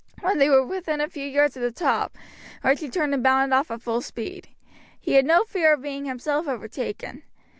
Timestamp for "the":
1.61-1.69